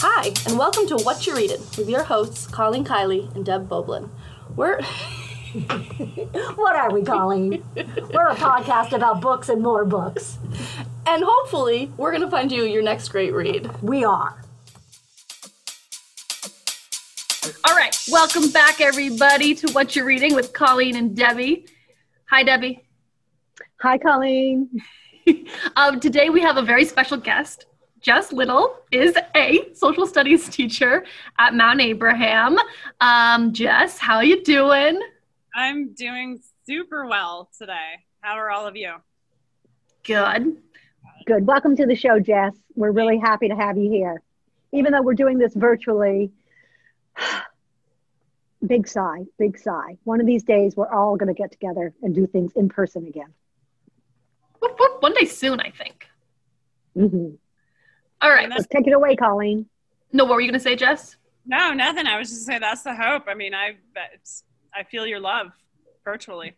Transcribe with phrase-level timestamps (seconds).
[0.00, 4.08] Hi, and welcome to What You're Reading with your hosts, Colleen Kiley and Deb Boblin.
[4.54, 4.80] We're
[6.56, 7.64] What are we, Colleen?
[7.74, 10.38] We're a podcast about books and more books.
[11.06, 13.70] and hopefully we're gonna find you your next great read.
[13.82, 14.42] We are.
[17.64, 21.66] All right, welcome back, everybody, to What You're Reading with Colleen and Debbie.
[22.30, 22.84] Hi, Debbie.
[23.80, 24.70] Hi, Colleen.
[25.76, 27.66] Um, today we have a very special guest.
[28.00, 31.04] Jess Little is a social studies teacher
[31.38, 32.56] at Mount Abraham.
[33.00, 35.00] Um, Jess, how are you doing?
[35.54, 38.04] I'm doing super well today.
[38.20, 38.94] How are all of you?
[40.04, 40.58] Good.
[41.26, 41.46] Good.
[41.46, 42.54] Welcome to the show, Jess.
[42.76, 44.22] We're really happy to have you here.
[44.72, 46.30] Even though we're doing this virtually,
[48.66, 49.96] big sigh, big sigh.
[50.04, 53.06] One of these days, we're all going to get together and do things in person
[53.06, 53.34] again.
[54.60, 55.02] Whoop, whoop.
[55.02, 56.06] One day soon, I think.
[56.94, 57.30] hmm
[58.20, 58.48] All right.
[58.48, 59.66] Let's take it away, Colleen.
[60.12, 61.16] No, what were you gonna say, Jess?
[61.46, 62.06] No, nothing.
[62.06, 63.24] I was just saying that's the hope.
[63.28, 63.76] I mean, I
[64.14, 64.44] it's,
[64.74, 65.48] I feel your love
[66.04, 66.54] virtually.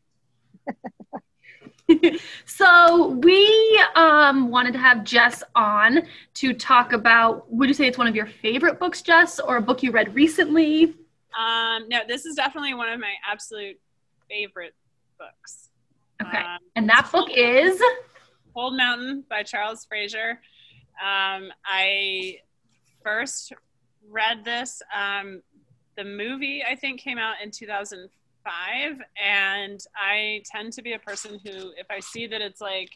[2.47, 6.03] so we um, wanted to have Jess on
[6.35, 7.51] to talk about.
[7.53, 10.15] Would you say it's one of your favorite books, Jess, or a book you read
[10.15, 10.95] recently?
[11.39, 13.79] Um, no, this is definitely one of my absolute
[14.29, 14.75] favorite
[15.19, 15.69] books.
[16.23, 17.81] Okay, Um, and that book is.
[18.55, 20.41] Cold Mountain by Charles Frazier.
[21.01, 22.39] Um, I
[23.03, 23.53] first
[24.09, 24.83] read this.
[24.95, 25.43] Um,
[25.97, 29.01] the movie, I think, came out in 2005.
[29.23, 32.91] And I tend to be a person who, if I see that it's like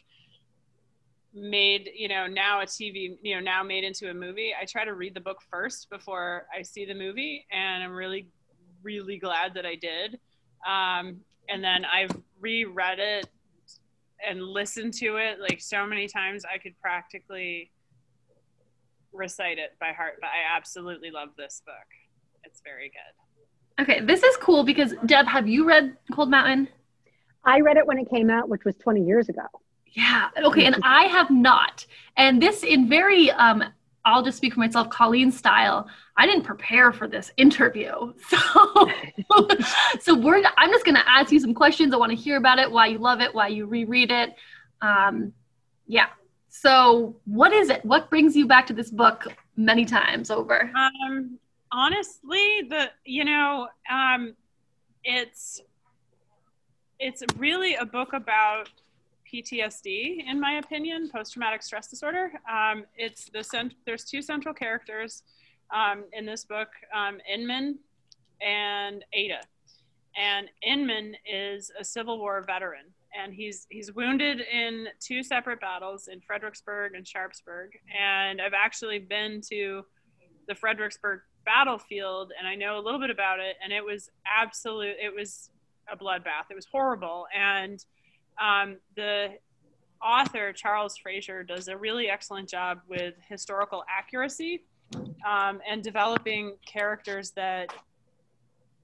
[1.33, 4.85] made, you know, now a TV, you know, now made into a movie, I try
[4.85, 7.45] to read the book first before I see the movie.
[7.51, 8.27] And I'm really,
[8.83, 10.19] really glad that I did.
[10.65, 11.17] Um,
[11.49, 13.27] and then I've reread it
[14.25, 17.71] and listened to it like so many times I could practically
[19.15, 20.15] recite it by heart.
[20.21, 21.75] But I absolutely love this book.
[22.43, 23.83] It's very good.
[23.83, 26.69] Okay, this is cool because Deb, have you read Cold Mountain?
[27.43, 29.43] I read it when it came out, which was 20 years ago.
[29.95, 30.29] Yeah.
[30.37, 31.85] Okay, and I have not.
[32.17, 33.63] And this, in very, um,
[34.03, 35.87] I'll just speak for myself, Colleen style.
[36.17, 38.89] I didn't prepare for this interview, so
[39.99, 40.41] so we're.
[40.57, 41.93] I'm just gonna ask you some questions.
[41.93, 44.35] I want to hear about it, why you love it, why you reread it.
[44.81, 45.33] Um,
[45.87, 46.07] yeah.
[46.61, 47.83] So, what is it?
[47.83, 49.27] What brings you back to this book
[49.57, 50.71] many times over?
[50.73, 51.37] Um,
[51.73, 54.35] honestly, the you know, um,
[55.03, 55.61] it's
[56.97, 58.69] it's really a book about
[59.31, 62.31] PTSD, in my opinion, post-traumatic stress disorder.
[62.49, 65.23] Um, it's the cent- there's two central characters
[65.71, 67.79] um, in this book, um, Inman
[68.41, 69.41] and Ada.
[70.15, 72.85] And Inman is a Civil War veteran,
[73.19, 77.71] and he's he's wounded in two separate battles in Fredericksburg and Sharpsburg.
[77.97, 79.83] And I've actually been to
[80.47, 83.55] the Fredericksburg battlefield, and I know a little bit about it.
[83.63, 84.95] And it was absolute.
[85.01, 85.49] It was
[85.91, 86.49] a bloodbath.
[86.49, 87.83] It was horrible, and
[88.41, 89.37] um, the
[90.03, 94.63] author Charles Frazier does a really excellent job with historical accuracy
[95.25, 97.73] um, and developing characters that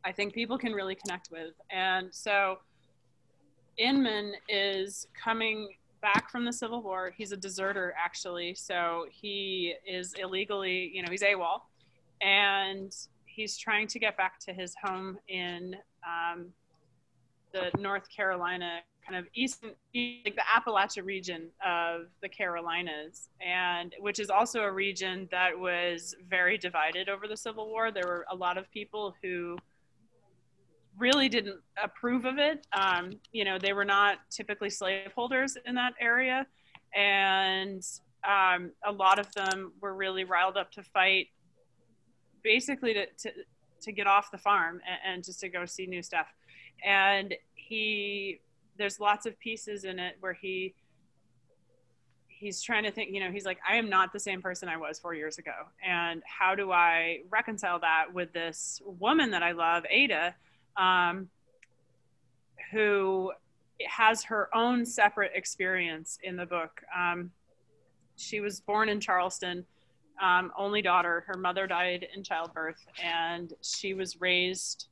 [0.04, 1.54] I think people can really connect with.
[1.70, 2.58] And so
[3.82, 5.70] Inman is coming
[6.02, 7.12] back from the Civil War.
[7.16, 8.54] He's a deserter, actually.
[8.56, 11.62] So he is illegally, you know, he's AWOL.
[12.22, 15.76] And he's trying to get back to his home in
[16.06, 16.48] um,
[17.54, 24.20] the North Carolina kind of eastern, like the Appalachia region of the Carolinas, and which
[24.20, 27.92] is also a region that was very divided over the Civil War.
[27.92, 29.58] There were a lot of people who
[31.02, 32.66] really didn't approve of it.
[32.72, 36.46] Um, you know, they were not typically slaveholders in that area,
[36.96, 37.84] and
[38.24, 41.28] um, a lot of them were really riled up to fight,
[42.44, 43.32] basically to to,
[43.82, 46.28] to get off the farm and, and just to go see new stuff.
[46.86, 48.40] And he
[48.78, 50.74] there's lots of pieces in it where he
[52.28, 54.76] he's trying to think you know he's like i am not the same person i
[54.76, 55.52] was four years ago
[55.88, 60.34] and how do i reconcile that with this woman that i love ada
[60.78, 61.30] um,
[62.72, 63.32] who
[63.88, 67.32] has her own separate experience in the book um,
[68.16, 69.66] she was born in charleston
[70.22, 74.88] um, only daughter her mother died in childbirth and she was raised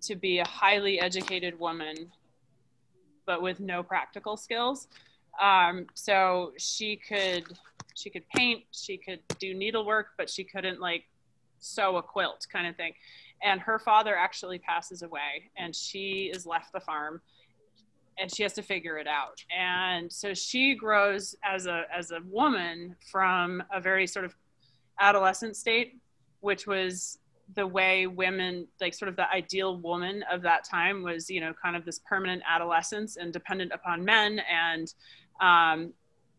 [0.00, 2.10] to be a highly educated woman
[3.28, 4.88] but with no practical skills.
[5.40, 7.44] Um, so she could
[7.94, 11.04] she could paint, she could do needlework, but she couldn't like
[11.60, 12.94] sew a quilt kind of thing.
[13.42, 17.20] And her father actually passes away, and she is left the farm,
[18.18, 19.44] and she has to figure it out.
[19.56, 24.34] And so she grows as a as a woman from a very sort of
[25.00, 25.98] adolescent state,
[26.40, 27.18] which was
[27.54, 31.52] the way women, like sort of the ideal woman of that time, was you know
[31.62, 34.94] kind of this permanent adolescence and dependent upon men, and
[35.40, 35.92] um,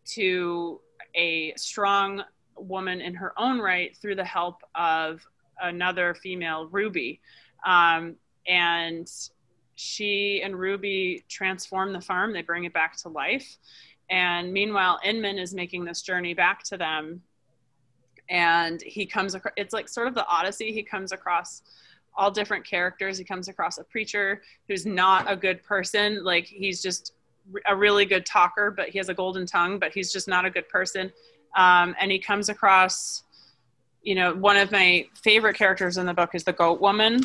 [0.06, 0.80] to
[1.16, 2.24] a strong
[2.56, 5.26] woman in her own right through the help of
[5.62, 7.20] another female, Ruby.
[7.66, 8.16] Um,
[8.48, 9.10] and
[9.76, 13.58] she and Ruby transform the farm, they bring it back to life.
[14.10, 17.22] And meanwhile, Inman is making this journey back to them.
[18.30, 20.72] And he comes across, it's like sort of the Odyssey.
[20.72, 21.62] He comes across
[22.16, 23.18] all different characters.
[23.18, 26.24] He comes across a preacher who's not a good person.
[26.24, 27.14] Like he's just
[27.68, 30.50] a really good talker, but he has a golden tongue, but he's just not a
[30.50, 31.12] good person.
[31.56, 33.24] Um, and he comes across,
[34.02, 37.22] you know, one of my favorite characters in the book is the goat woman,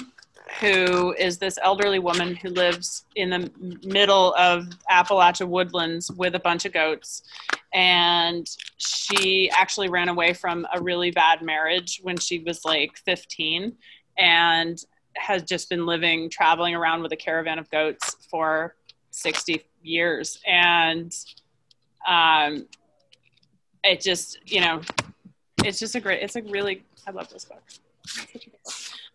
[0.61, 3.51] who is this elderly woman who lives in the
[3.85, 7.23] middle of Appalachia woodlands with a bunch of goats.
[7.73, 13.75] And she actually ran away from a really bad marriage when she was like 15
[14.19, 14.79] and
[15.17, 18.77] has just been living, traveling around with a caravan of goats for
[19.11, 20.39] 60 years.
[20.47, 21.13] And
[22.07, 22.67] um,
[23.83, 24.81] it just, you know,
[25.65, 27.63] it's just a great, it's a really, I love this book.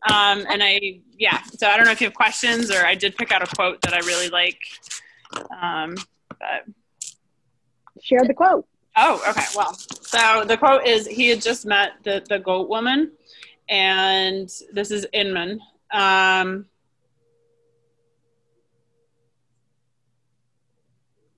[0.10, 3.18] Um, and I, yeah, so I don't know if you have questions or I did
[3.18, 4.60] pick out a quote that I really like.
[5.62, 5.96] Um,
[6.30, 6.66] but
[8.02, 8.66] Share the quote.
[8.96, 9.46] Oh, okay.
[9.56, 13.12] Well, so the quote is he had just met the, the goat woman,
[13.70, 15.60] and this is Inman.
[15.92, 16.66] Um,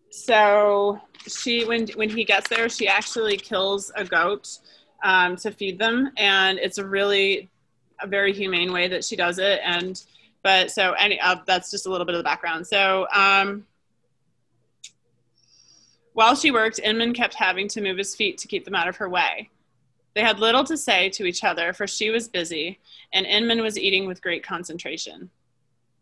[0.10, 4.48] so she, when when he gets there, she actually kills a goat
[5.03, 7.50] um, to feed them, and it's a really
[8.01, 9.59] a very humane way that she does it.
[9.63, 10.01] And
[10.44, 12.65] but so any uh, that's just a little bit of the background.
[12.68, 13.65] So um,
[16.13, 18.98] while she worked, Inman kept having to move his feet to keep them out of
[18.98, 19.50] her way.
[20.13, 22.80] They had little to say to each other, for she was busy,
[23.13, 25.30] and Inman was eating with great concentration.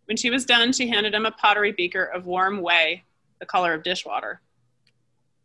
[0.05, 3.03] When she was done, she handed him a pottery beaker of warm whey,
[3.39, 4.41] the color of dishwater.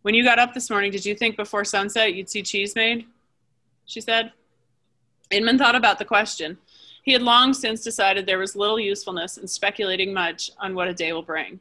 [0.01, 3.07] When you got up this morning, did you think before sunset you'd see cheese made?
[3.87, 4.33] She said.
[5.31, 6.59] Inman thought about the question.
[7.03, 10.95] He had long since decided there was little usefulness in speculating much on what a
[10.95, 11.61] day will bring.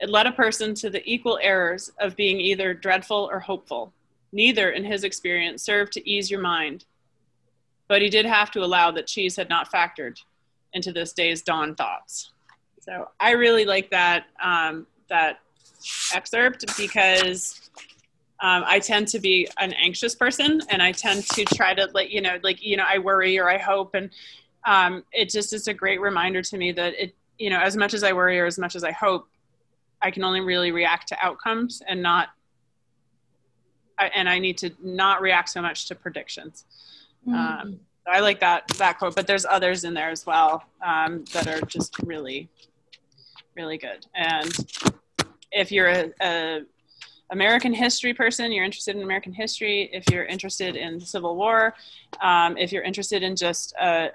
[0.00, 3.92] It led a person to the equal errors of being either dreadful or hopeful.
[4.32, 6.84] Neither, in his experience, served to ease your mind.
[7.88, 10.18] But he did have to allow that cheese had not factored
[10.72, 12.32] into this day's dawn thoughts.
[12.80, 15.40] So I really like that um, that
[16.14, 17.65] excerpt because
[18.40, 22.10] um, I tend to be an anxious person, and I tend to try to like
[22.10, 24.10] you know like you know I worry or I hope, and
[24.64, 27.94] um, it just is a great reminder to me that it you know as much
[27.94, 29.26] as I worry or as much as I hope,
[30.02, 32.28] I can only really react to outcomes and not
[33.98, 36.64] I, and I need to not react so much to predictions.
[37.26, 37.34] Mm-hmm.
[37.34, 41.48] Um, I like that that quote, but there's others in there as well um, that
[41.48, 42.48] are just really,
[43.56, 44.06] really good.
[44.14, 44.54] And
[45.50, 46.60] if you're a, a
[47.30, 51.74] American history person, you're interested in American history, if you're interested in the Civil War,
[52.20, 54.10] um, if you're interested in just a,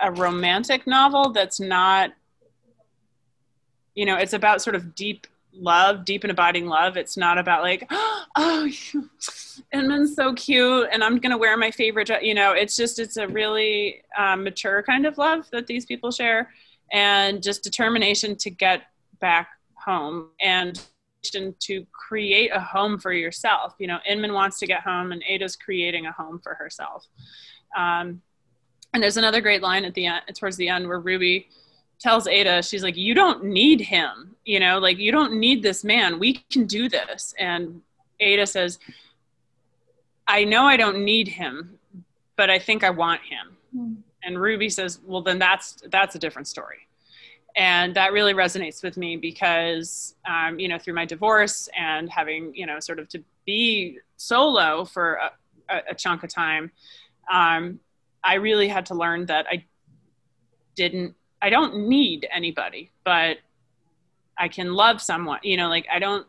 [0.00, 2.12] a romantic novel that's not,
[3.94, 6.96] you know, it's about sort of deep love, deep and abiding love.
[6.96, 7.86] It's not about like,
[8.36, 8.68] oh,
[9.72, 13.16] Inman's so cute and I'm going to wear my favorite, you know, it's just, it's
[13.16, 16.50] a really um, mature kind of love that these people share
[16.92, 18.82] and just determination to get
[19.20, 20.80] back home and
[21.32, 23.74] to create a home for yourself.
[23.78, 27.06] You know, Inman wants to get home, and Ada's creating a home for herself.
[27.76, 28.22] Um,
[28.92, 31.48] and there's another great line at the end, towards the end, where Ruby
[31.98, 34.36] tells Ada, she's like, "You don't need him.
[34.44, 36.18] You know, like you don't need this man.
[36.18, 37.82] We can do this." And
[38.20, 38.78] Ada says,
[40.28, 41.78] "I know I don't need him,
[42.36, 43.96] but I think I want him." Mm.
[44.22, 46.86] And Ruby says, "Well, then that's that's a different story."
[47.56, 52.54] And that really resonates with me because um, you know through my divorce and having
[52.54, 55.20] you know sort of to be solo for
[55.68, 56.70] a, a chunk of time
[57.32, 57.78] um,
[58.22, 59.64] i really had to learn that i
[60.74, 63.38] didn't i don't need anybody but
[64.38, 66.26] i can love someone you know like i don't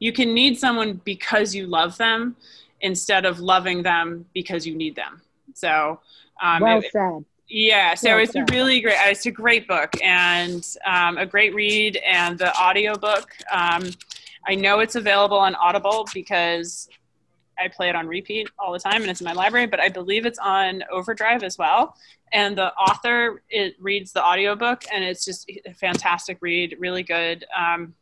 [0.00, 2.34] you can need someone because you love them
[2.80, 5.20] instead of loving them because you need them.
[5.54, 6.00] So
[6.42, 10.64] um, well it, said yeah, so it's a really great, it's a great book and
[10.86, 13.32] um, a great read and the audio book.
[13.50, 13.90] Um,
[14.46, 16.88] I know it's available on Audible because
[17.58, 19.88] I play it on repeat all the time and it's in my library, but I
[19.88, 21.96] believe it's on Overdrive as well.
[22.32, 27.44] And the author it reads the audiobook and it's just a fantastic read, really good.
[27.58, 27.94] Um,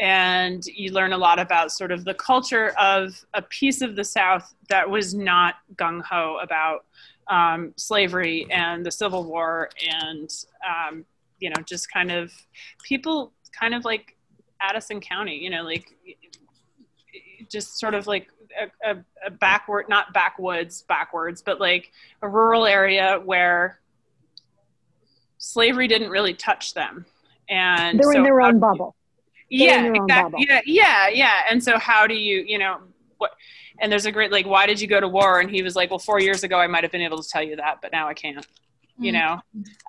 [0.00, 4.04] and you learn a lot about sort of the culture of a piece of the
[4.04, 6.86] South that was not gung ho about
[7.30, 10.30] um, slavery and the Civil War and
[10.68, 11.04] um,
[11.38, 12.32] you know just kind of
[12.82, 14.16] people kind of like
[14.60, 15.96] Addison County, you know, like
[17.50, 18.28] just sort of like
[18.60, 23.80] a, a, a backward, not backwoods, backwards, but like a rural area where
[25.38, 27.06] slavery didn't really touch them.
[27.48, 28.94] And They're so in their own bubble.
[29.50, 30.30] They're yeah, in their own exactly.
[30.30, 30.44] bubble.
[30.46, 31.40] Yeah, yeah, yeah.
[31.48, 32.78] And so how do you, you know,
[33.18, 33.32] what?
[33.80, 35.40] And there's a great like, why did you go to war?
[35.40, 37.42] And he was like, well, four years ago I might have been able to tell
[37.42, 38.46] you that, but now I can't.
[38.98, 39.40] You know,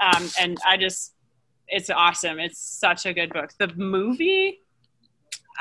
[0.02, 1.16] um, and I just,
[1.68, 2.40] it's awesome.
[2.40, 3.52] It's such a good book.
[3.58, 4.62] The movie,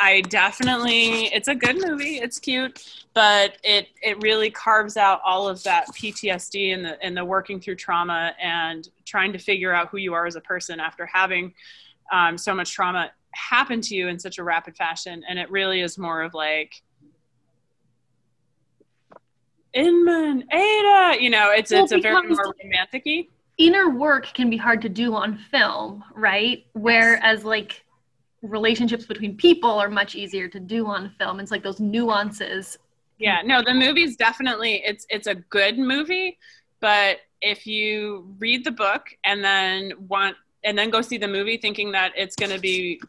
[0.00, 2.18] I definitely, it's a good movie.
[2.18, 7.16] It's cute, but it it really carves out all of that PTSD and the and
[7.16, 10.78] the working through trauma and trying to figure out who you are as a person
[10.78, 11.52] after having
[12.12, 15.24] um, so much trauma happen to you in such a rapid fashion.
[15.28, 16.82] And it really is more of like.
[19.74, 23.26] Inman, Ada, you know, it's Well, it's a very more romantic-y.
[23.58, 26.64] inner work can be hard to do on film, right?
[26.72, 27.84] Whereas like
[28.42, 31.40] relationships between people are much easier to do on film.
[31.40, 32.78] It's like those nuances.
[33.18, 36.38] Yeah, no, the movie's definitely it's it's a good movie,
[36.80, 41.58] but if you read the book and then want and then go see the movie
[41.58, 43.00] thinking that it's going to be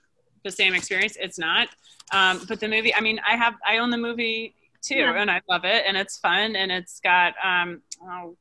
[0.44, 1.70] the same experience, it's not.
[2.12, 5.14] Um, but the movie, I mean, I have I own the movie too, Yeah.
[5.22, 8.36] and I love it, and it's fun, and it's got um, oh,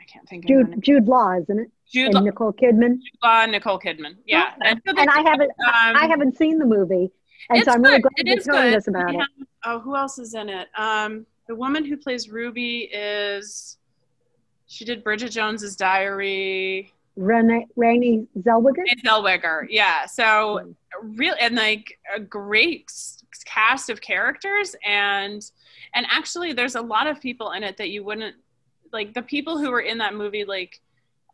[0.00, 0.48] I can't think of.
[0.48, 1.70] Jude Jude Law, isn't it?
[1.90, 2.94] Jude And Nicole Kidman.
[2.94, 4.16] Jude Law, Nicole Kidman.
[4.26, 4.74] Yeah, Okay.
[4.86, 7.10] so And I haven't um, I haven't seen the movie,
[7.50, 8.76] and so I'm really glad you're telling good.
[8.76, 9.20] us about it.
[9.64, 10.68] oh, who else is in it?
[10.76, 13.78] Um, the woman who plays Ruby is.
[14.66, 16.94] She did Bridget Jones's Diary.
[17.16, 18.24] Renee Zellweger.
[18.78, 20.06] Renee Zellweger, yeah.
[20.06, 22.90] So real and like a great
[23.44, 25.50] cast of characters and
[25.94, 28.34] and actually there's a lot of people in it that you wouldn't
[28.92, 30.80] like the people who were in that movie like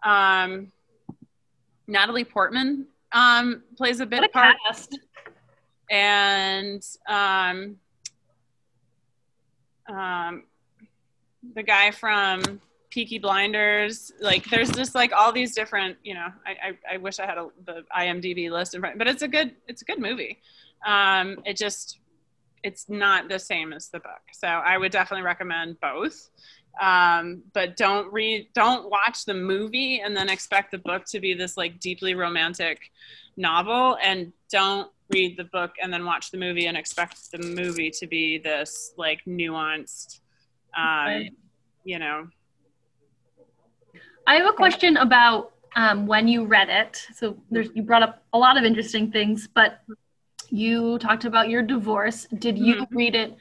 [0.04, 0.70] um
[1.86, 4.98] Natalie Portman um plays a bit What a part cast.
[5.90, 7.76] and um,
[9.88, 10.44] um,
[11.54, 12.60] the guy from
[12.90, 14.12] Peaky Blinders.
[14.20, 15.96] Like, there's just like all these different.
[16.02, 19.06] You know, I I, I wish I had a, the IMDb list in front, but
[19.08, 20.38] it's a good it's a good movie.
[20.86, 21.98] Um, it just
[22.64, 26.30] it's not the same as the book, so I would definitely recommend both.
[26.80, 31.34] Um, but don't read, don't watch the movie and then expect the book to be
[31.34, 32.92] this like deeply romantic
[33.36, 37.90] novel, and don't read the book and then watch the movie and expect the movie
[37.90, 40.20] to be this like nuanced,
[40.76, 41.30] um, Right.
[41.84, 42.28] you know.
[44.28, 47.02] I have a question about um, when you read it.
[47.14, 49.80] So there's you brought up a lot of interesting things, but
[50.50, 52.26] you talked about your divorce.
[52.38, 53.34] Did you read it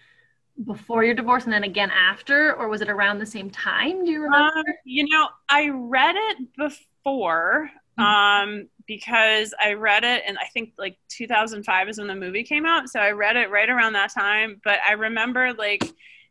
[0.66, 4.06] before your divorce and then again after, or was it around the same time?
[4.06, 4.60] Do you remember?
[4.60, 10.72] Um, you know, I read it before um, because I read it, and I think
[10.78, 12.88] like 2005 is when the movie came out.
[12.88, 14.62] So I read it right around that time.
[14.64, 15.84] But I remember like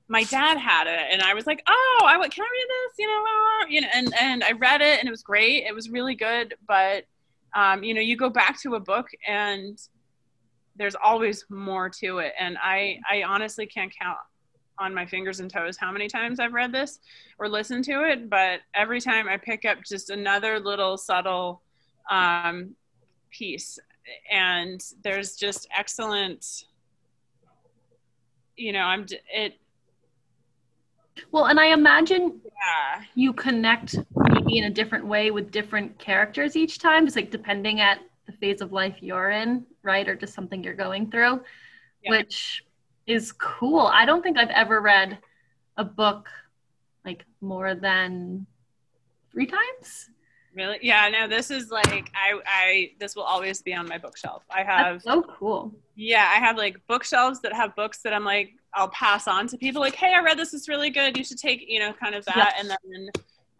[0.09, 3.07] my dad had it, and I was like, "Oh, I can I read this?" You
[3.09, 3.25] know,
[3.69, 5.65] you know, and and I read it, and it was great.
[5.67, 6.55] It was really good.
[6.67, 7.05] But
[7.55, 9.81] um, you know, you go back to a book and
[10.79, 14.19] there's always more to it and i i honestly can't count
[14.79, 16.99] on my fingers and toes how many times i've read this
[17.39, 21.63] or listened to it but every time i pick up just another little subtle
[22.11, 22.75] um,
[23.31, 23.79] piece
[24.31, 26.65] and there's just excellent
[28.57, 29.55] you know i'm it
[31.31, 36.57] Well, and I imagine yeah you connect maybe in a different way with different characters
[36.57, 40.09] each time, just like depending at the phase of life you're in, right?
[40.09, 41.41] Or just something you're going through,
[42.03, 42.11] Yeah.
[42.11, 42.65] which
[43.07, 43.87] is cool.
[43.87, 45.19] I don't think I've ever read
[45.77, 46.29] a book
[47.05, 48.47] like more than
[49.31, 50.11] three times.
[50.57, 54.43] Really yeah no this is like i i this will always be on my bookshelf
[54.51, 55.73] i have That's so cool.
[55.95, 59.59] yeah i have like bookshelves that have books that i'm like i'll pass on to
[59.59, 62.15] people like hey i read this it's really good you should take you know kind
[62.15, 62.61] of that Yeah.
[62.61, 63.11] and then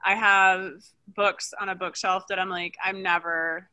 [0.05, 0.73] i have
[1.15, 3.69] books on a bookshelf that i'm like i'm never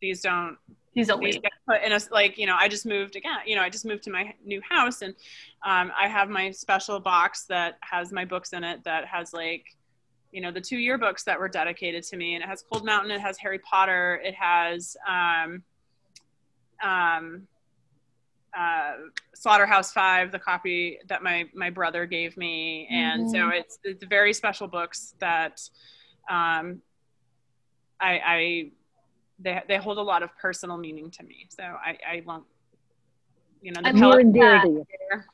[0.00, 0.56] these don't
[0.94, 3.56] He's a these get put in a like you know i just moved again you
[3.56, 5.14] know i just moved to my new house and
[5.66, 9.64] um, i have my special box that has my books in it that has like
[10.34, 13.10] you know the two yearbooks that were dedicated to me and it has cold mountain
[13.12, 15.62] it has harry potter it has um,
[16.82, 17.46] um,
[18.58, 18.94] uh,
[19.34, 23.58] slaughterhouse five the copy that my my brother gave me and so Mhm.
[23.60, 25.60] it's it's very special books that
[26.28, 26.82] um,
[28.00, 28.70] I, I
[29.38, 31.46] they they hold a lot of personal meaning to me.
[31.48, 32.44] So I I won't
[33.60, 34.86] you know the I'm Near Pelican and to you.
[35.10, 35.26] Fair.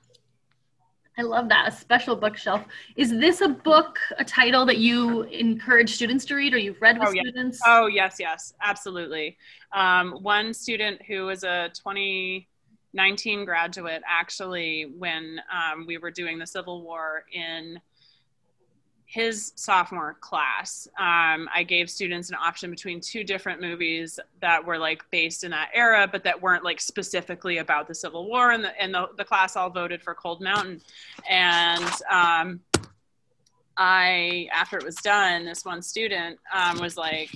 [1.21, 1.69] I love that.
[1.69, 2.65] A special bookshelf.
[2.97, 6.99] Is this a book, a title that you encourage students to read or you've read
[6.99, 7.21] with Oh, yeah.
[7.25, 7.61] students?
[7.67, 9.37] Oh yes, yes, absolutely.
[9.75, 16.47] Um, one student who was a 2019 graduate, actually, when um, we were doing the
[16.47, 17.79] Civil War in
[19.11, 24.79] his sophomore class, um, I gave students an option between two different movies that were
[24.79, 28.53] like based in that era, but that weren't like specifically about the Civil War.
[28.53, 30.81] And the and the, the class all voted for Cold Mountain,
[31.29, 32.61] and um,
[33.77, 37.31] I, after it was done, this one student um, was like,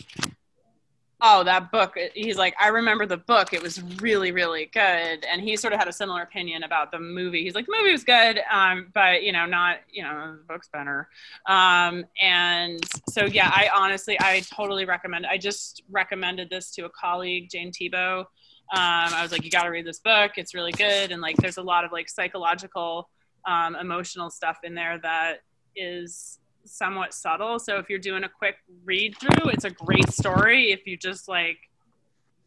[1.26, 3.52] "Oh, that book." He's like, "I remember the book.
[3.52, 6.98] It was really, really good." And he sort of had a similar opinion about the
[7.00, 7.42] movie.
[7.42, 10.68] He's like, "The movie was good, um, but you know, not you know, the book's
[10.68, 11.08] better."
[11.46, 15.26] Um, and so, yeah, I honestly, I totally recommend.
[15.26, 18.20] I just recommended this to a colleague, Jane Tebow.
[18.20, 18.26] Um,
[18.72, 20.32] I was like, "You got to read this book.
[20.36, 23.08] It's really good." And like, there's a lot of like psychological,
[23.46, 25.40] um, emotional stuff in there that
[25.76, 27.58] is somewhat subtle.
[27.58, 31.28] So if you're doing a quick read through, it's a great story if you just
[31.28, 31.58] like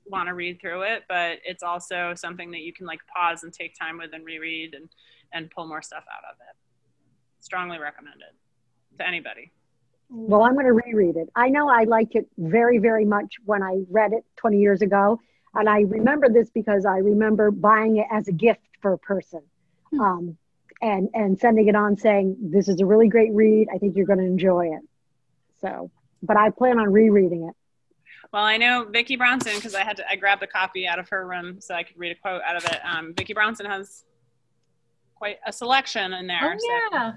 [0.06, 3.54] want to read through it, but it's also something that you can like pause and
[3.54, 4.90] take time with and reread and
[5.34, 6.56] and pull more stuff out of it.
[7.44, 8.34] Strongly recommended
[8.98, 9.52] to anybody.
[10.10, 11.30] Well, I'm going to reread it.
[11.36, 15.20] I know I liked it very, very much when I read it 20 years ago.
[15.54, 19.42] And I remember this because I remember buying it as a gift for a person
[19.92, 20.02] Hmm.
[20.02, 20.38] um,
[20.82, 23.68] and, and sending it on saying, This is a really great read.
[23.74, 24.82] I think you're going to enjoy it.
[25.60, 25.92] So,
[26.22, 27.56] but I plan on rereading it.
[28.34, 31.08] Well, I know Vicki Brownson because I had to I grabbed a copy out of
[31.10, 32.80] her room so I could read a quote out of it.
[32.84, 34.04] Um, Vicki Brownson has
[35.16, 36.40] quite a selection in there.
[36.44, 37.14] Oh, so- yeah.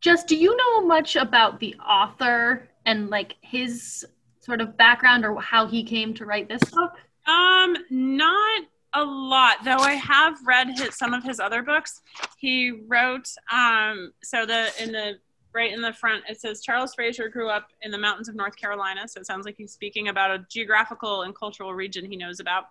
[0.00, 4.04] Just, do you know much about the author and like his
[4.40, 6.92] sort of background or how he came to write this book?
[7.26, 8.62] Um, not
[8.96, 9.76] a lot, though.
[9.76, 12.00] I have read his, some of his other books.
[12.38, 15.18] He wrote, um, so the in the
[15.54, 18.56] right in the front it says Charles Frazier grew up in the mountains of North
[18.56, 19.06] Carolina.
[19.06, 22.64] So it sounds like he's speaking about a geographical and cultural region he knows about.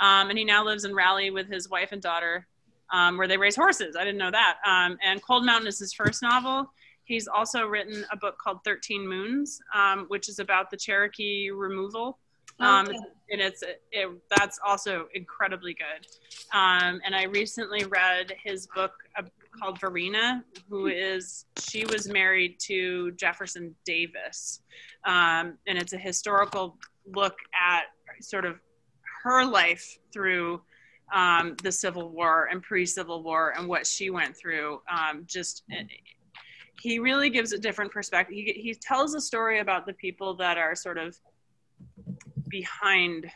[0.00, 2.46] Um, and he now lives in Raleigh with his wife and daughter,
[2.92, 3.96] um, where they raise horses.
[3.96, 4.58] I didn't know that.
[4.66, 6.70] Um, and Cold Mountain is his first novel.
[7.04, 12.18] He's also written a book called 13 Moons, um, which is about the Cherokee removal.
[12.60, 12.98] Um, Okay.
[13.30, 16.06] and it's it, that's also incredibly good.
[16.52, 19.22] Um, and I recently read his book uh,
[19.58, 24.60] called Varina, who is she was married to Jefferson Davis,
[25.04, 27.84] um, and it's a historical look at
[28.20, 28.60] sort of
[29.24, 30.60] her life through
[31.12, 34.80] um, the Civil War and pre-Civil War and what she went through.
[34.90, 35.64] Um, just
[36.80, 38.34] he really gives a different perspective.
[38.34, 41.16] He, he tells a story about the people that are sort of
[42.52, 43.28] behind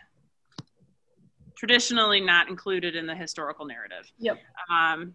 [1.56, 4.12] traditionally not included in the historical narrative.
[4.18, 4.38] Yep.
[4.70, 5.14] Um,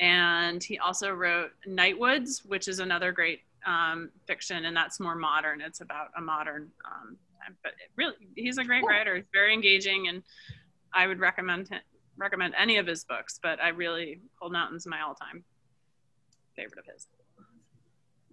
[0.00, 5.60] and he also wrote Nightwoods, which is another great um, fiction, and that's more modern.
[5.60, 7.56] It's about a modern, um, time.
[7.62, 8.88] but really, he's a great Cool.
[8.90, 9.14] writer.
[9.14, 10.22] He's very engaging, and
[10.92, 11.80] I would recommend him,
[12.16, 13.38] recommend any of his books.
[13.40, 15.44] But I really, Cold Mountain's my all-time
[16.56, 17.06] favorite of his.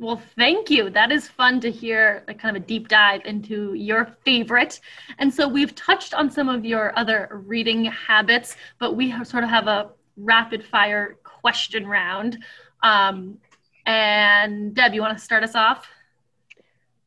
[0.02, 0.90] Well, thank you.
[0.90, 4.80] That is fun to hear, like kind of a deep dive into your favorite.
[5.20, 9.44] And so we've touched on some of your other reading habits, but we have, sort
[9.44, 12.44] of have a rapid fire question round.
[12.82, 13.38] Um,
[13.86, 15.88] and Deb, you want to start us off?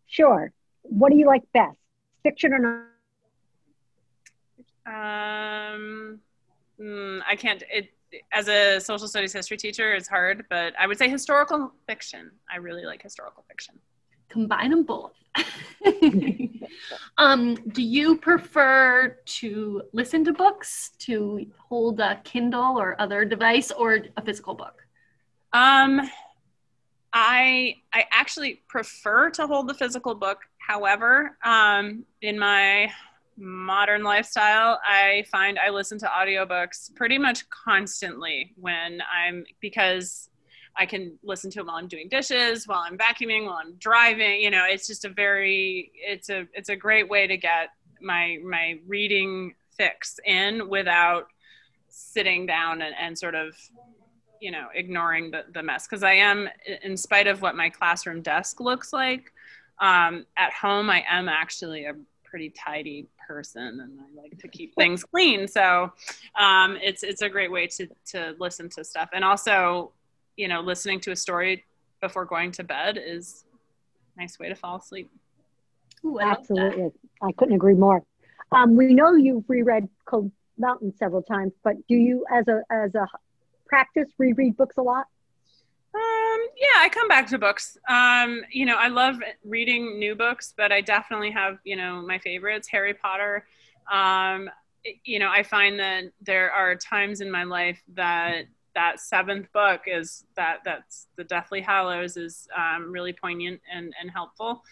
[0.07, 0.53] Sure.
[0.83, 1.77] What do you like best?
[2.23, 2.87] Fiction or
[4.87, 5.75] not?
[5.75, 6.21] Um,
[6.81, 7.61] mm, I can't.
[7.73, 7.91] It
[8.33, 12.31] as a social studies history teacher, it's hard, but I would say historical fiction.
[12.53, 13.79] I really like historical fiction.
[14.29, 15.13] Combine them both.
[17.19, 23.71] um, do you prefer to listen to books, to hold a Kindle or other device,
[23.71, 24.87] or a physical book?
[25.53, 26.01] Um,
[27.13, 30.41] I I actually prefer to hold the physical book.
[30.59, 32.91] However, um, in my
[33.37, 40.31] modern lifestyle, I find I listen to audiobooks pretty much constantly when I'm because
[40.77, 44.41] I can listen to them while I'm doing dishes, while I'm vacuuming, while I'm driving.
[44.41, 47.71] You know, it's just a very it's a it's a great way to get
[48.01, 51.29] my my reading fix in without
[51.89, 53.57] sitting down and, and sort of
[54.41, 56.49] you know ignoring the, the mess because i am
[56.83, 59.33] in spite of what my classroom desk looks like
[59.81, 61.95] um, at home i am actually a
[62.35, 65.93] pretty tidy person and i like to keep things clean so
[66.37, 69.93] um, it's it's a great way to to listen to stuff and also
[70.37, 71.65] you know listening to a story
[72.01, 73.45] before going to bed is
[74.17, 75.09] a nice way to fall asleep
[76.05, 76.31] Ooh, I.
[76.33, 76.91] Absolutely.
[77.23, 78.03] I couldn't agree more.
[78.53, 82.95] Um, we know you've reread Cold Mountain several times, but do you, as a as
[82.95, 83.07] a
[83.67, 85.07] practice, reread books a lot?
[85.95, 87.79] Um, yeah, I come back to books.
[87.89, 92.19] Um, you know, I love reading new books, but I definitely have, you know, my
[92.19, 93.47] favorites, Harry Potter.
[93.93, 94.51] Um,
[95.05, 99.83] you know, I find that there are times in my life that that seventh book
[99.87, 104.65] is that that's the Deathly Hallows is um, really poignant and, and helpful.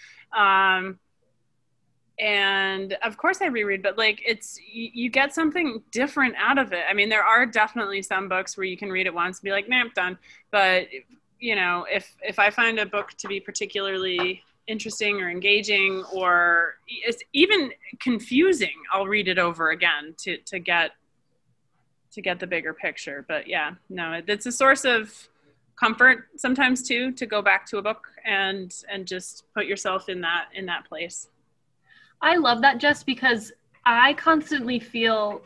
[2.23, 6.73] And of course I reread, but like it's you, you, get something different out of
[6.73, 6.85] it.
[6.89, 9.51] I mean, there are definitely some books where you can read it once and be
[9.51, 10.17] like, "Nah, I'm done."
[10.53, 10.87] But
[11.41, 16.77] you know, if if I find a book to be particularly interesting or engaging or
[16.87, 20.93] it's even confusing, I'll read it over again to to get
[22.13, 23.25] to get the bigger picture.
[23.27, 25.29] But yeah, no, it's a source of
[25.75, 30.21] comfort sometimes too to go back to a book and and just put yourself in
[30.21, 31.27] that in that place.
[32.23, 33.53] I love that just because
[33.85, 35.43] I constantly feel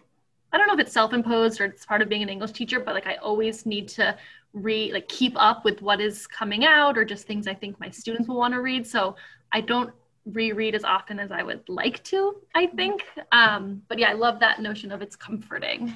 [0.53, 2.95] I don't know if it's self-imposed or it's part of being an English teacher, but
[2.95, 4.17] like I always need to
[4.53, 7.91] read like keep up with what is coming out or just things I think my
[7.91, 8.87] students will want to read.
[8.87, 9.17] So
[9.53, 9.93] I don't
[10.25, 13.05] reread as often as I would like to, I think.
[13.33, 15.93] Um, but yeah, I love that notion of it's comforting.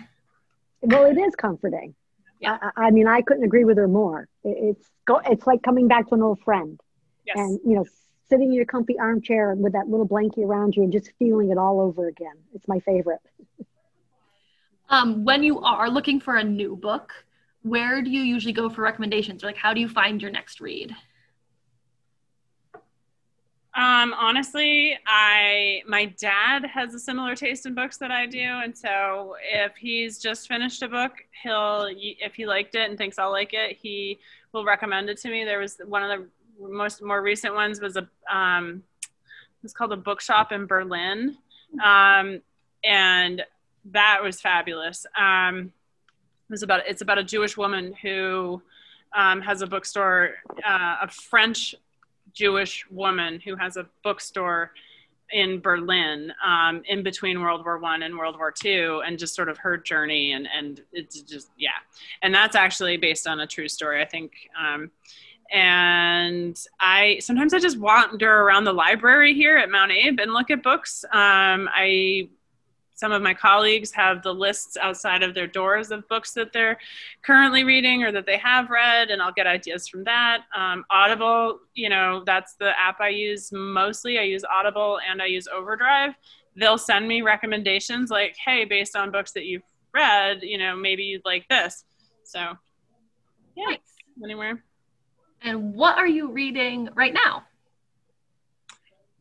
[0.83, 1.95] Well, it is comforting.
[2.41, 2.59] Yeah.
[2.61, 4.29] I, I mean, I couldn't agree with her more.
[4.45, 6.81] It's go, it's like coming back to an old friend.
[7.27, 7.37] Yes.
[7.39, 7.85] And you know,
[8.31, 11.59] sitting in your comfy armchair with that little blanket around you and just feeling it
[11.59, 12.37] all over again.
[12.55, 13.21] It's my favorite.
[14.89, 17.13] Um, when you are looking for a new book,
[17.63, 19.43] where do you usually go for recommendations?
[19.43, 20.95] Or like, how do you find your next read?
[23.73, 28.77] Um, honestly, I my dad has a similar taste in books that I do, and
[28.77, 31.13] so if he's just finished a book,
[31.45, 34.19] he'll if he liked it and thinks I'll like it, he
[34.53, 35.45] will recommend it to me.
[35.45, 36.29] There was one of the
[36.61, 38.83] most more recent ones was a um,
[39.63, 41.37] it's called a bookshop in Berlin,
[41.83, 42.41] um,
[42.85, 43.43] and
[43.87, 45.07] that was fabulous.
[45.19, 45.73] Um,
[46.49, 48.63] it was about it's about a Jewish woman who
[49.15, 50.35] um, has a bookstore,
[50.67, 51.75] uh, a French
[52.33, 54.73] Jewish woman who has a bookstore
[55.33, 59.49] in Berlin um, in between World War One and World War Two, and just sort
[59.49, 61.71] of her journey and and it's just yeah,
[62.23, 64.03] and that's actually based on a true story.
[64.03, 64.91] I think um,
[65.51, 70.51] and I sometimes I just wander around the library here at Mount Abe and look
[70.51, 71.05] at books.
[71.13, 72.29] Um, I
[73.01, 76.79] some of my colleagues have the lists outside of their doors of books that they're
[77.23, 80.43] currently reading or that they have read, and I'll get ideas from that.
[80.55, 84.19] Um, Audible, you know, that's the app I use mostly.
[84.19, 86.13] I use Audible and I use Overdrive.
[86.57, 89.63] They'll send me recommendations like, hey, based on books that you've
[89.95, 91.85] read, you know, maybe you'd like this.
[92.25, 92.39] So,
[93.57, 93.79] yeah, nice.
[94.23, 94.63] anywhere.
[95.43, 97.45] And what are you reading right now?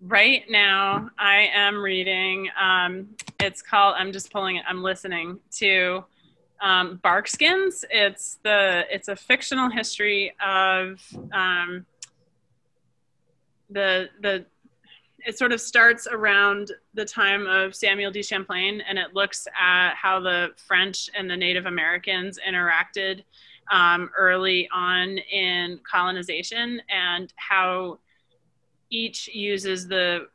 [0.02, 2.50] Right now, I am reading.
[2.60, 3.96] Um, it's called.
[3.98, 4.66] I'm just pulling it.
[4.68, 6.04] I'm listening to
[6.62, 7.86] um, Barkskins.
[7.90, 8.86] It's the.
[8.90, 11.02] It's a fictional history of
[11.34, 11.86] um,
[13.70, 14.46] the the.
[15.26, 19.96] It sort of starts around the time of Samuel de Champlain, and it looks at
[19.96, 23.24] how the French and the Native Americans interacted
[23.72, 28.00] um, early on in colonization and how
[28.90, 30.28] each uses the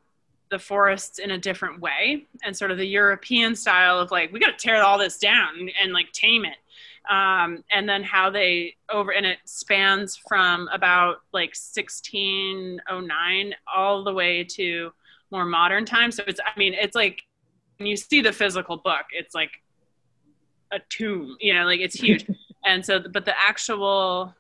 [0.51, 4.39] the forests in a different way and sort of the European style of like we
[4.39, 6.59] got to tear all this down and, like tame it.
[7.11, 14.13] Um, and then how they over and it spans from about like 1609 all the
[14.13, 14.93] way to
[15.31, 16.17] more modern times.
[16.17, 17.23] So it's i mean it's like
[17.79, 19.51] when you see the physical book it's like
[20.73, 22.27] a tomb you know like it's huge
[22.65, 24.35] and so but the actual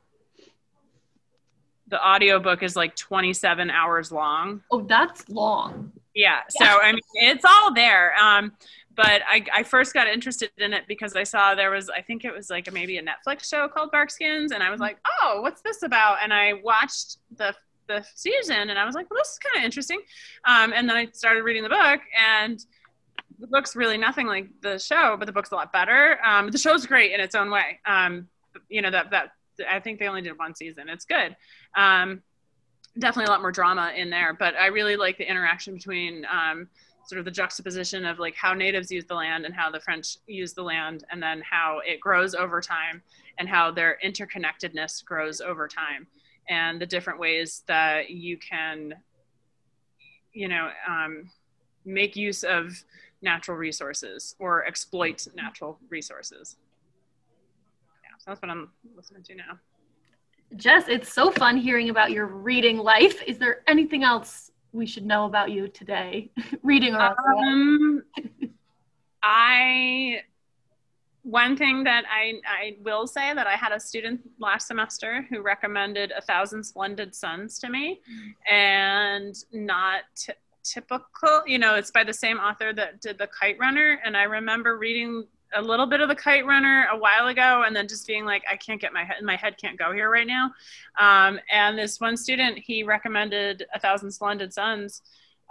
[1.88, 4.62] the audiobook is like 27 hours long.
[4.70, 5.92] Oh that's long.
[6.14, 6.66] Yeah, yeah.
[6.74, 8.52] so i mean it's all there um
[8.96, 12.24] but I, I first got interested in it because I saw there was I think
[12.24, 15.40] it was like a, maybe a Netflix show called Barkskins and I was like oh
[15.42, 16.18] what's this about?
[16.22, 17.54] And I watched the
[17.86, 20.00] the season and I was like well this is kind of interesting.
[20.44, 22.64] Um, and then I started reading the book and
[23.38, 26.18] the book's really nothing like the show, but the book's a lot better.
[26.24, 27.80] Um, the show's great in its own way.
[27.86, 28.28] Um,
[28.68, 29.30] you know that that
[29.70, 30.88] I think they only did one season.
[30.88, 31.36] It's good.
[31.76, 32.22] Um,
[32.98, 36.68] definitely a lot more drama in there, but I really like the interaction between um,
[37.06, 40.16] sort of the juxtaposition of like how natives use the land and how the French
[40.26, 43.02] use the land, and then how it grows over time
[43.38, 46.06] and how their interconnectedness grows over time,
[46.48, 48.94] and the different ways that you can,
[50.32, 51.28] you know, um,
[51.84, 52.82] make use of
[53.24, 56.56] natural resources or exploit natural resources.
[58.02, 59.58] Yeah, so that's what I'm listening to now.
[60.56, 63.20] Jess, it's so fun hearing about your reading life.
[63.26, 66.30] Is there anything else we should know about you today?
[66.62, 68.04] Reading or um,
[69.22, 70.20] I
[71.24, 75.40] one thing that I, I will say that I had a student last semester who
[75.40, 78.00] recommended A Thousand Splendid Suns to me
[78.48, 80.02] and not
[80.64, 84.00] typical, you know, it's by the same author that did The Kite Runner.
[84.04, 87.76] And I remember reading a little bit of The Kite Runner a while ago and
[87.76, 90.26] then just being like, I can't get my head, my head can't go here right
[90.26, 90.50] now.
[90.98, 95.02] Um, and this one student, he recommended A Thousand Splendid Suns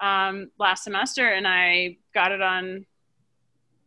[0.02, 2.86] um, last semester and I got it on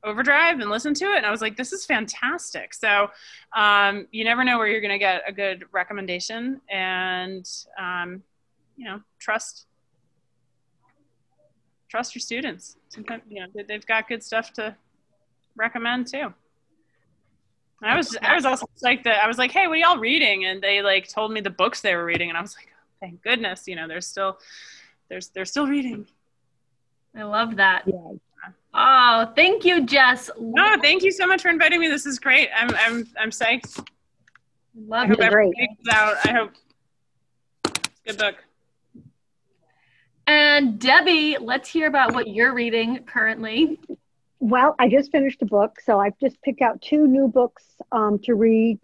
[0.04, 3.10] overdrive and listened to it and i was like this is fantastic so
[3.56, 8.22] um, you never know where you're going to get a good recommendation and um,
[8.76, 9.66] you know trust
[11.88, 14.74] trust your students sometimes you know they've got good stuff to
[15.56, 16.32] recommend too
[17.82, 20.44] i was i was also like that i was like hey what are y'all reading
[20.44, 22.96] and they like told me the books they were reading and i was like oh,
[23.00, 24.38] thank goodness you know they're still
[25.08, 26.06] there's they're still reading
[27.14, 28.12] i love that yeah.
[28.78, 30.30] Oh, thank you, Jess.
[30.38, 31.88] No, thank you so much for inviting me.
[31.88, 32.50] This is great.
[32.54, 33.82] I'm I'm I'm psyched.
[34.74, 35.30] Love I hope it.
[35.30, 35.54] Great.
[35.90, 36.16] Out.
[36.24, 36.50] I hope
[38.04, 38.36] good book.
[40.26, 43.78] And Debbie, let's hear about what you're reading currently.
[44.40, 48.18] Well, I just finished a book, so I've just picked out two new books um,
[48.24, 48.78] to read.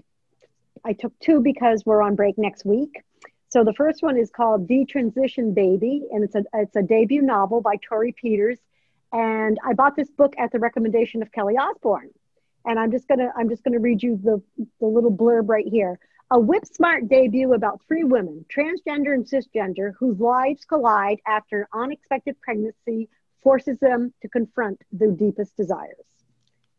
[0.84, 3.02] I took two because we're on break next week.
[3.48, 7.60] So the first one is called Detransition Baby, and it's a it's a debut novel
[7.60, 8.58] by Torrey Peters
[9.12, 12.10] and I bought this book at the recommendation of Kelly Osborne.
[12.64, 14.40] And I'm just gonna I'm just gonna read you the,
[14.80, 15.98] the little blurb right here.
[16.32, 21.66] A whip smart debut about three women, transgender and cisgender, whose lives collide after an
[21.74, 23.10] unexpected pregnancy
[23.42, 26.06] forces them to confront their deepest desires.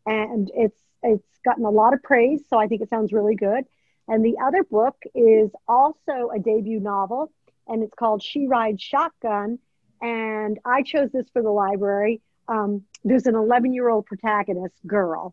[0.06, 3.62] And it's it's gotten a lot of praise, so I think it sounds really good.
[4.08, 7.30] And the other book is also a debut novel,
[7.68, 9.60] and it's called She Rides Shotgun,
[10.02, 12.22] and I chose this for the library.
[12.48, 15.32] Um, there's an 11 year old protagonist girl,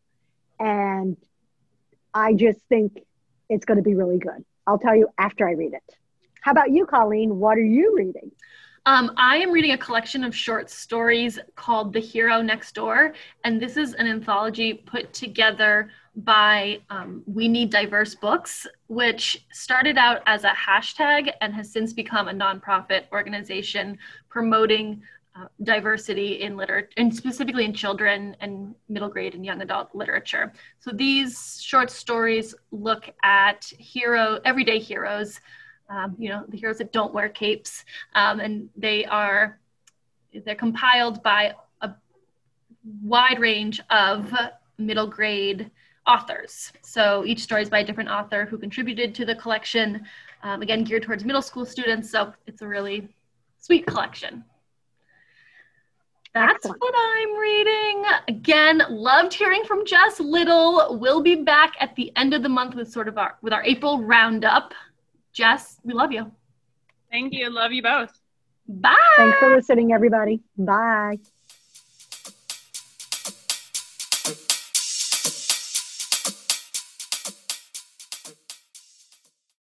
[0.60, 1.18] and
[2.14, 3.02] I just think
[3.52, 4.44] it's going to be really good.
[4.66, 5.84] I'll tell you after I read it.
[6.42, 7.38] How about you, Colleen?
[7.38, 8.32] What are you reading?
[8.88, 13.62] Um, I am reading a collection of short stories called The Hero Next Door, and
[13.62, 20.24] this is an anthology put together by um, We Need Diverse Books, which started out
[20.26, 25.04] as a hashtag and has since become a nonprofit organization promoting
[25.36, 30.52] uh, diversity in literature, and specifically in children and middle grade and young adult literature.
[30.80, 35.40] So these short stories look at hero, everyday heroes,
[35.90, 39.60] um, you know, the heroes that don't wear capes, um, and they are
[40.46, 41.92] they're compiled by a
[43.04, 44.34] wide range of
[44.78, 45.70] middle grade
[46.08, 46.72] authors.
[46.82, 50.06] So each story is by a different author who contributed to the collection.
[50.44, 52.10] Um, again, geared towards middle school students.
[52.10, 53.10] So it's a really
[53.60, 54.44] sweet collection.
[56.34, 56.82] That's Excellent.
[56.82, 58.04] what I'm reading.
[58.30, 60.98] Again, loved hearing from Jess Little.
[60.98, 63.64] We'll be back at the end of the month with sort of our with our
[63.64, 64.74] April roundup.
[65.34, 66.32] Jess, we love you.
[67.10, 67.50] Thank you.
[67.50, 68.18] Love you both.
[68.68, 68.96] Bye.
[69.18, 70.42] Thanks for listening, everybody.
[70.58, 71.18] Bye.